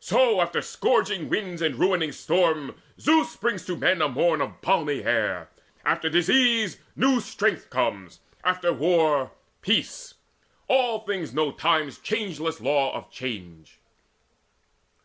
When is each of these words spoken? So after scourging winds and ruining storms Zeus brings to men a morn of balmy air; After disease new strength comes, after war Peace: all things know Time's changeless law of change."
So 0.00 0.40
after 0.40 0.60
scourging 0.60 1.28
winds 1.28 1.62
and 1.62 1.76
ruining 1.76 2.10
storms 2.10 2.74
Zeus 2.98 3.36
brings 3.36 3.64
to 3.66 3.76
men 3.76 4.02
a 4.02 4.08
morn 4.08 4.40
of 4.40 4.60
balmy 4.60 5.04
air; 5.04 5.50
After 5.84 6.10
disease 6.10 6.78
new 6.96 7.20
strength 7.20 7.70
comes, 7.70 8.18
after 8.42 8.72
war 8.72 9.30
Peace: 9.62 10.14
all 10.66 11.04
things 11.06 11.32
know 11.32 11.52
Time's 11.52 12.00
changeless 12.00 12.60
law 12.60 12.92
of 12.92 13.08
change." 13.12 13.78